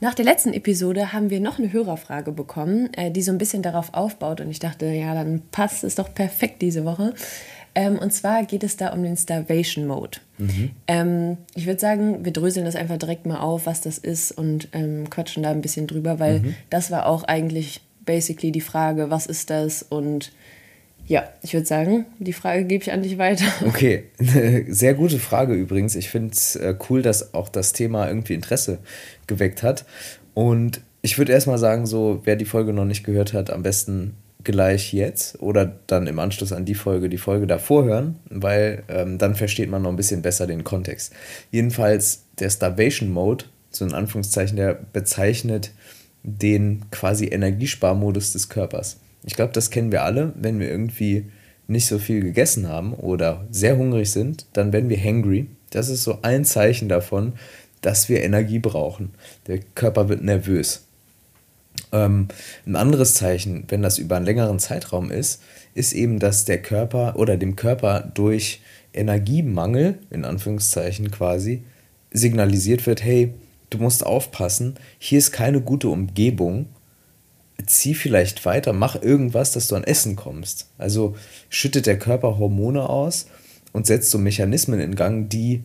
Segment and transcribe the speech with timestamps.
[0.00, 3.62] Nach der letzten Episode haben wir noch eine Hörerfrage bekommen, äh, die so ein bisschen
[3.62, 4.40] darauf aufbaut.
[4.40, 7.14] Und ich dachte, ja, dann passt es doch perfekt diese Woche.
[7.74, 10.18] Ähm, und zwar geht es da um den Starvation Mode.
[10.38, 10.70] Mhm.
[10.86, 14.68] Ähm, ich würde sagen, wir dröseln das einfach direkt mal auf, was das ist und
[14.72, 16.54] ähm, quatschen da ein bisschen drüber, weil mhm.
[16.70, 20.32] das war auch eigentlich basically die Frage, was ist das und
[21.08, 23.46] ja, ich würde sagen, die Frage gebe ich an dich weiter.
[23.66, 24.04] Okay,
[24.68, 25.96] sehr gute Frage übrigens.
[25.96, 28.78] Ich finde es äh, cool, dass auch das Thema irgendwie Interesse
[29.26, 29.86] geweckt hat.
[30.34, 34.16] Und ich würde erstmal sagen, so, wer die Folge noch nicht gehört hat, am besten
[34.44, 39.18] gleich jetzt oder dann im Anschluss an die Folge die Folge davor hören, weil ähm,
[39.18, 41.12] dann versteht man noch ein bisschen besser den Kontext.
[41.50, 45.72] Jedenfalls der Starvation Mode, so in Anführungszeichen, der bezeichnet
[46.22, 48.98] den quasi Energiesparmodus des Körpers.
[49.24, 51.30] Ich glaube, das kennen wir alle, wenn wir irgendwie
[51.66, 55.46] nicht so viel gegessen haben oder sehr hungrig sind, dann werden wir hangry.
[55.70, 57.34] Das ist so ein Zeichen davon,
[57.82, 59.10] dass wir Energie brauchen.
[59.46, 60.84] Der Körper wird nervös.
[61.92, 62.28] Ähm,
[62.66, 65.42] ein anderes Zeichen, wenn das über einen längeren Zeitraum ist,
[65.74, 68.60] ist eben, dass der Körper oder dem Körper durch
[68.92, 71.62] Energiemangel, in Anführungszeichen quasi,
[72.10, 73.34] signalisiert wird, hey,
[73.70, 76.66] du musst aufpassen, hier ist keine gute Umgebung,
[77.66, 80.68] zieh vielleicht weiter, mach irgendwas, dass du an Essen kommst.
[80.78, 81.16] Also
[81.48, 83.26] schüttet der Körper Hormone aus
[83.72, 85.62] und setzt so Mechanismen in Gang, die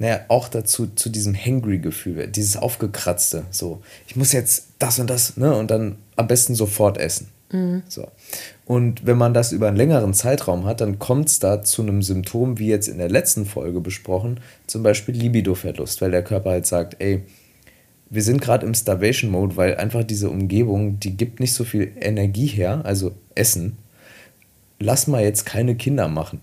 [0.00, 5.36] naja, auch dazu zu diesem Hangry-Gefühl, dieses Aufgekratzte, so, ich muss jetzt das und das,
[5.36, 7.28] ne, und dann am besten sofort essen.
[7.52, 7.82] Mhm.
[7.86, 8.08] So.
[8.64, 12.00] Und wenn man das über einen längeren Zeitraum hat, dann kommt es da zu einem
[12.00, 16.66] Symptom, wie jetzt in der letzten Folge besprochen, zum Beispiel Libido-Verlust, weil der Körper halt
[16.66, 17.22] sagt, ey,
[18.10, 22.46] wir sind gerade im Starvation-Mode, weil einfach diese Umgebung, die gibt nicht so viel Energie
[22.46, 23.76] her, also Essen.
[24.80, 26.40] Lass mal jetzt keine Kinder machen.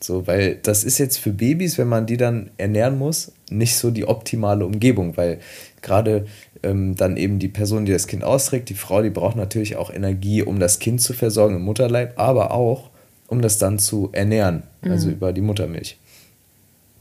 [0.00, 3.90] So, weil das ist jetzt für Babys, wenn man die dann ernähren muss, nicht so
[3.90, 5.40] die optimale Umgebung, weil
[5.82, 6.26] gerade
[6.62, 9.92] ähm, dann eben die Person, die das Kind austrägt, die Frau, die braucht natürlich auch
[9.92, 12.90] Energie, um das Kind zu versorgen im Mutterleib, aber auch,
[13.26, 15.14] um das dann zu ernähren, also mhm.
[15.14, 15.98] über die Muttermilch.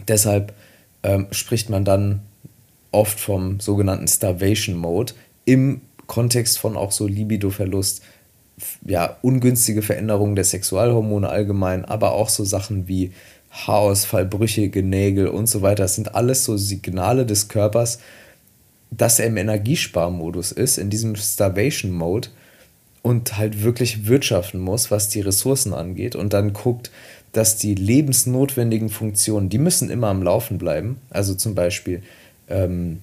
[0.08, 0.54] Deshalb
[1.04, 2.22] ähm, spricht man dann
[2.92, 5.14] oft vom sogenannten Starvation Mode
[5.46, 8.02] im Kontext von auch so Libidoverlust,
[8.86, 13.12] ja, ungünstige Veränderungen der Sexualhormone allgemein, aber auch so Sachen wie
[13.52, 15.84] Haarausfall, brüchige Nägel und so weiter.
[15.84, 18.00] Das sind alles so Signale des Körpers,
[18.90, 22.30] dass er im Energiesparmodus ist, in diesem Starvation Mode
[23.02, 26.92] und halt wirklich wirtschaften muss, was die Ressourcen angeht und dann guckt,
[27.32, 31.00] dass die lebensnotwendigen Funktionen, die müssen immer am Laufen bleiben.
[31.10, 32.02] Also zum Beispiel
[32.50, 33.02] ähm,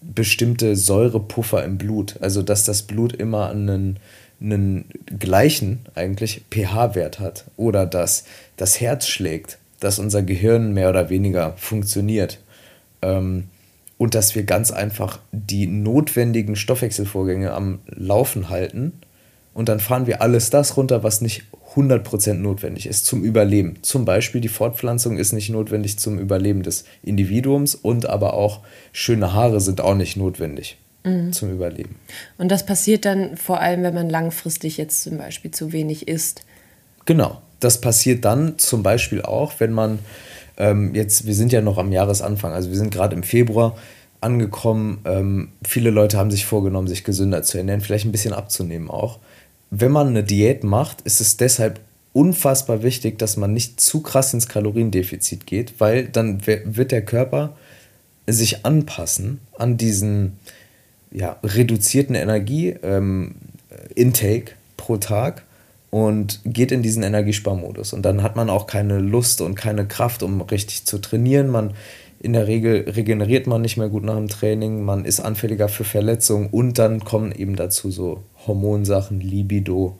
[0.00, 2.16] bestimmte Säurepuffer im Blut.
[2.20, 3.98] Also dass das Blut immer einen,
[4.40, 4.86] einen
[5.18, 7.44] gleichen eigentlich pH-Wert hat.
[7.56, 8.24] Oder dass
[8.56, 12.38] das Herz schlägt, dass unser Gehirn mehr oder weniger funktioniert.
[13.02, 13.44] Ähm,
[13.98, 18.92] und dass wir ganz einfach die notwendigen Stoffwechselvorgänge am Laufen halten.
[19.54, 21.42] Und dann fahren wir alles das runter, was nicht
[21.74, 23.76] 100% notwendig ist zum Überleben.
[23.82, 28.60] Zum Beispiel die Fortpflanzung ist nicht notwendig zum Überleben des Individuums und aber auch
[28.92, 31.32] schöne Haare sind auch nicht notwendig mhm.
[31.32, 31.96] zum Überleben.
[32.38, 36.42] Und das passiert dann vor allem, wenn man langfristig jetzt zum Beispiel zu wenig isst.
[37.04, 39.98] Genau, das passiert dann zum Beispiel auch, wenn man
[40.56, 43.76] ähm, jetzt, wir sind ja noch am Jahresanfang, also wir sind gerade im Februar
[44.20, 45.00] angekommen.
[45.04, 49.18] Ähm, viele Leute haben sich vorgenommen, sich gesünder zu ernähren, vielleicht ein bisschen abzunehmen auch
[49.70, 51.80] wenn man eine Diät macht, ist es deshalb
[52.12, 57.56] unfassbar wichtig, dass man nicht zu krass ins Kaloriendefizit geht, weil dann wird der Körper
[58.26, 60.38] sich anpassen an diesen
[61.10, 65.42] ja, reduzierten Energie-Intake ähm, pro Tag
[65.90, 67.92] und geht in diesen Energiesparmodus.
[67.92, 71.48] Und dann hat man auch keine Lust und keine Kraft, um richtig zu trainieren.
[71.48, 71.74] Man
[72.20, 75.84] in der Regel regeneriert man nicht mehr gut nach dem Training, man ist anfälliger für
[75.84, 79.98] Verletzungen und dann kommen eben dazu so Hormonsachen, Libido,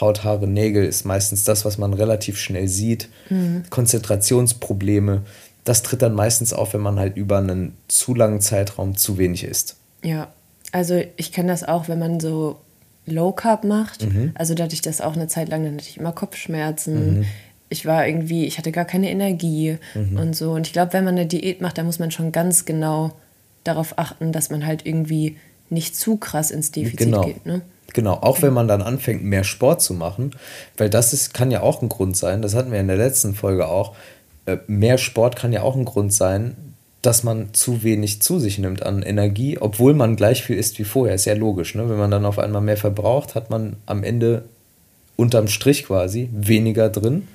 [0.00, 3.08] Haut, Haare, Nägel ist meistens das, was man relativ schnell sieht.
[3.28, 3.64] Mhm.
[3.70, 5.22] Konzentrationsprobleme,
[5.64, 9.44] das tritt dann meistens auf, wenn man halt über einen zu langen Zeitraum zu wenig
[9.44, 9.76] isst.
[10.02, 10.28] Ja,
[10.72, 12.58] also ich kenne das auch, wenn man so
[13.06, 14.04] Low Carb macht.
[14.06, 14.32] Mhm.
[14.34, 17.18] Also da hatte ich das auch eine Zeit lang, dann hatte ich immer Kopfschmerzen.
[17.20, 17.26] Mhm
[17.70, 20.18] ich war irgendwie, ich hatte gar keine Energie mhm.
[20.18, 20.52] und so.
[20.52, 23.12] Und ich glaube, wenn man eine Diät macht, da muss man schon ganz genau
[23.64, 25.36] darauf achten, dass man halt irgendwie
[25.70, 27.22] nicht zu krass ins Defizit genau.
[27.22, 27.46] geht.
[27.46, 27.62] Ne?
[27.94, 30.32] Genau, auch wenn man dann anfängt, mehr Sport zu machen,
[30.76, 33.34] weil das ist, kann ja auch ein Grund sein, das hatten wir in der letzten
[33.34, 33.94] Folge auch,
[34.46, 36.56] äh, mehr Sport kann ja auch ein Grund sein,
[37.02, 40.84] dass man zu wenig zu sich nimmt an Energie, obwohl man gleich viel isst wie
[40.84, 41.14] vorher.
[41.14, 41.88] Ist ja logisch, ne?
[41.88, 44.44] Wenn man dann auf einmal mehr verbraucht, hat man am Ende
[45.16, 47.26] unterm Strich quasi weniger drin.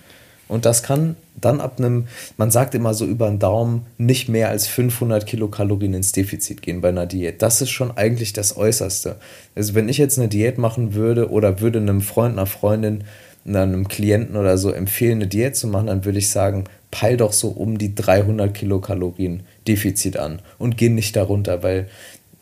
[0.47, 2.07] Und das kann dann ab einem,
[2.37, 6.81] man sagt immer so über den Daumen, nicht mehr als 500 Kilokalorien ins Defizit gehen
[6.81, 7.41] bei einer Diät.
[7.41, 9.17] Das ist schon eigentlich das Äußerste.
[9.55, 13.03] Also wenn ich jetzt eine Diät machen würde oder würde einem Freund, einer Freundin,
[13.45, 17.33] einem Klienten oder so empfehlen, eine Diät zu machen, dann würde ich sagen, peil doch
[17.33, 21.87] so um die 300 Kilokalorien Defizit an und geh nicht darunter, weil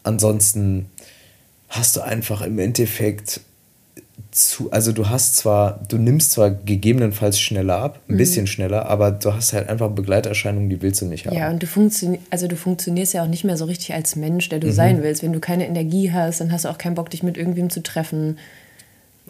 [0.03, 0.89] ansonsten
[1.69, 3.41] hast du einfach im Endeffekt
[4.31, 8.17] zu, also du hast zwar, du nimmst zwar gegebenenfalls schneller ab, ein mhm.
[8.17, 11.35] bisschen schneller, aber du hast halt einfach Begleiterscheinungen, die willst du nicht haben.
[11.35, 14.49] Ja, und du, funktioni also du funktionierst ja auch nicht mehr so richtig als Mensch,
[14.49, 14.71] der du mhm.
[14.71, 15.23] sein willst.
[15.23, 17.83] Wenn du keine Energie hast, dann hast du auch keinen Bock, dich mit irgendwem zu
[17.83, 18.37] treffen.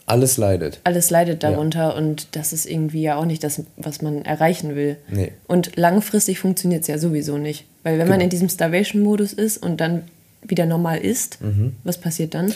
[0.06, 0.80] Alles leidet.
[0.84, 1.90] Alles leidet darunter ja.
[1.92, 4.98] und das ist irgendwie ja auch nicht das, was man erreichen will.
[5.10, 5.32] Nee.
[5.48, 7.66] Und langfristig funktioniert es ja sowieso nicht.
[7.84, 8.18] Weil wenn genau.
[8.18, 10.04] man in diesem Starvation-Modus ist und dann
[10.42, 11.74] wieder normal isst, mhm.
[11.84, 12.54] was passiert dann?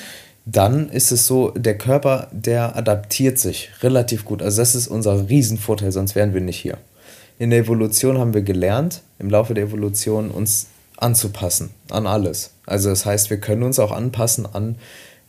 [0.49, 4.41] Dann ist es so, der Körper, der adaptiert sich relativ gut.
[4.41, 6.77] Also das ist unser Riesenvorteil, sonst wären wir nicht hier.
[7.37, 12.51] In der Evolution haben wir gelernt, im Laufe der Evolution uns anzupassen an alles.
[12.65, 14.75] Also das heißt, wir können uns auch anpassen an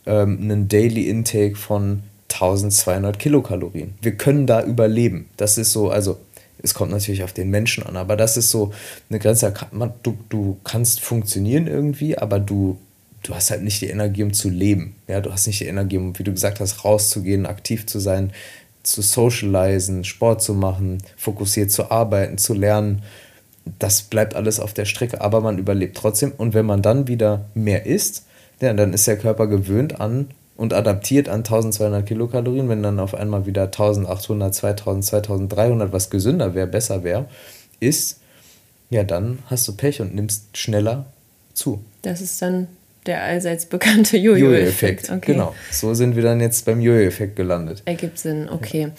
[0.05, 3.95] ähm, einen Daily Intake von 1200 Kilokalorien.
[4.01, 5.27] Wir können da überleben.
[5.35, 6.17] Das ist so, also
[6.63, 8.71] es kommt natürlich auf den Menschen an, aber das ist so
[9.09, 9.53] eine Grenze.
[10.03, 12.77] Du, du kannst funktionieren irgendwie, aber du,
[13.23, 14.95] du hast halt nicht die Energie, um zu leben.
[15.07, 18.31] Ja, du hast nicht die Energie, um, wie du gesagt hast, rauszugehen, aktiv zu sein,
[18.83, 23.01] zu socialisen, Sport zu machen, fokussiert zu arbeiten, zu lernen.
[23.77, 26.31] Das bleibt alles auf der Strecke, aber man überlebt trotzdem.
[26.37, 28.25] Und wenn man dann wieder mehr isst,
[28.61, 33.13] ja, dann ist der Körper gewöhnt an und adaptiert an 1200 Kilokalorien, wenn dann auf
[33.13, 37.25] einmal wieder 1800, 2000, 2300, was gesünder wäre, besser wäre,
[37.79, 38.19] ist,
[38.89, 41.05] ja, dann hast du Pech und nimmst schneller
[41.53, 41.83] zu.
[42.01, 42.67] Das ist dann
[43.09, 45.07] der allseits bekannte Jojo-Effekt.
[45.07, 45.33] Jojo okay.
[45.33, 47.81] Genau, so sind wir dann jetzt beim Jojo-Effekt gelandet.
[47.85, 48.89] Ergibt Sinn, okay.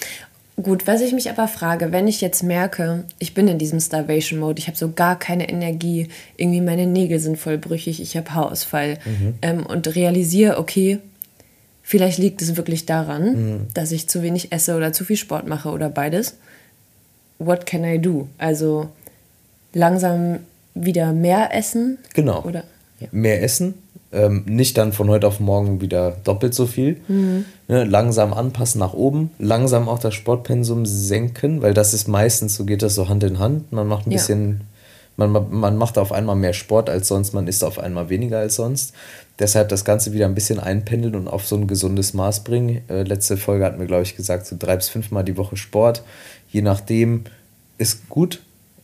[0.62, 4.58] Gut, was ich mich aber frage, wenn ich jetzt merke, ich bin in diesem Starvation-Mode,
[4.58, 8.98] ich habe so gar keine Energie, irgendwie meine Nägel sind voll brüchig, ich habe Haarausfall
[9.06, 9.34] mhm.
[9.40, 10.98] ähm, und realisiere, okay,
[11.90, 13.66] Vielleicht liegt es wirklich daran, mhm.
[13.74, 16.36] dass ich zu wenig esse oder zu viel Sport mache oder beides.
[17.40, 18.28] What can I do?
[18.38, 18.90] Also
[19.72, 20.38] langsam
[20.74, 21.98] wieder mehr essen?
[22.14, 22.44] Genau.
[22.44, 22.62] Oder,
[23.00, 23.08] ja.
[23.10, 23.74] Mehr essen.
[24.12, 27.00] Ähm, nicht dann von heute auf morgen wieder doppelt so viel.
[27.06, 27.44] Mhm.
[27.68, 29.30] Ne, langsam anpassen nach oben.
[29.38, 33.38] Langsam auch das Sportpensum senken, weil das ist meistens, so geht das so Hand in
[33.38, 33.72] Hand.
[33.72, 34.16] Man macht ein ja.
[34.16, 34.62] bisschen
[35.28, 38.56] man, man macht auf einmal mehr Sport als sonst, man isst auf einmal weniger als
[38.56, 38.94] sonst.
[39.38, 42.82] Deshalb das Ganze wieder ein bisschen einpendeln und auf so ein gesundes Maß bringen.
[42.88, 46.02] Äh, letzte Folge hatten wir, glaube ich, gesagt, so drei bis fünfmal die Woche Sport.
[46.50, 47.24] Je nachdem
[47.78, 48.40] ist gut,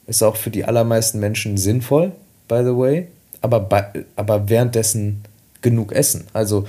[0.07, 2.13] ist auch für die allermeisten Menschen sinnvoll,
[2.49, 3.09] by the way.
[3.41, 5.23] Aber, bei, aber währenddessen
[5.63, 6.25] genug essen.
[6.33, 6.67] Also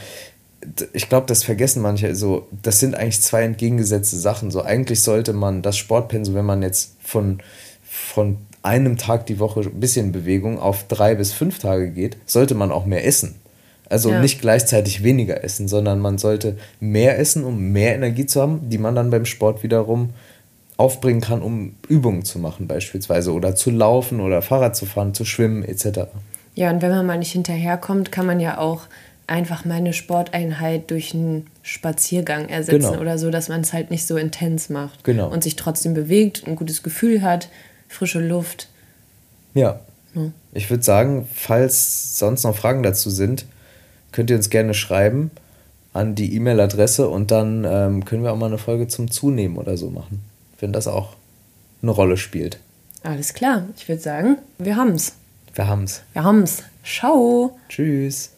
[0.94, 2.16] ich glaube, das vergessen manche.
[2.16, 4.52] So, das sind eigentlich zwei entgegengesetzte Sachen.
[4.52, 7.40] So, eigentlich sollte man das Sportpensum, wenn man jetzt von,
[7.84, 12.56] von einem Tag die Woche ein bisschen Bewegung auf drei bis fünf Tage geht, sollte
[12.56, 13.36] man auch mehr essen.
[13.90, 14.20] Also ja.
[14.20, 18.78] nicht gleichzeitig weniger essen, sondern man sollte mehr essen, um mehr Energie zu haben, die
[18.78, 20.10] man dann beim Sport wiederum
[20.75, 25.24] aufbringen kann, um Übungen zu machen beispielsweise oder zu laufen oder Fahrrad zu fahren, zu
[25.24, 26.10] schwimmen etc.
[26.58, 28.88] Ja, und wenn man mal nicht hinterherkommt, kann man ja auch
[29.28, 33.00] einfach mal eine Sporteinheit durch einen Spaziergang ersetzen genau.
[33.00, 35.30] oder so, dass man es halt nicht so intens macht genau.
[35.30, 37.50] und sich trotzdem bewegt, ein gutes Gefühl hat,
[37.88, 38.70] frische Luft.
[39.54, 39.82] Ja.
[40.16, 40.32] ja.
[40.52, 43.46] Ich würde sagen, falls sonst noch Fragen dazu sind,
[44.12, 45.30] könnt ihr uns gerne schreiben
[45.94, 49.78] an die E-Mail-Adresse und dann ähm, können wir auch mal eine Folge zum Zunehmen oder
[49.78, 50.24] so machen,
[50.60, 51.18] wenn das auch
[51.84, 52.58] eine Rolle spielt.
[53.04, 55.14] Alles klar, ich würde sagen, wir haben's.
[55.58, 56.04] Wir haben's.
[56.14, 56.64] Wir haben's.
[56.84, 57.58] Ciao.
[57.68, 58.37] Tschüss.